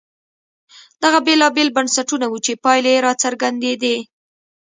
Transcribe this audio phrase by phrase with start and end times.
[1.03, 3.95] دغه بېلابېل بنسټونه وو چې پایلې یې راڅرګندېدې.